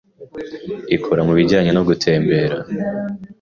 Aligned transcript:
ikora 0.95 1.21
mu 1.27 1.33
bijyanye 1.37 1.71
no 1.73 1.81
gutembera, 1.87 2.57